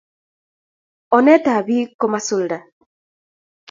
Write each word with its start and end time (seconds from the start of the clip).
Onet 1.17 1.45
ab 1.53 1.63
pik 1.67 1.89
ko 1.99 2.05
masulda 2.11 2.57